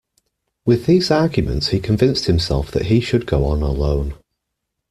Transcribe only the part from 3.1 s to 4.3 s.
go on alone.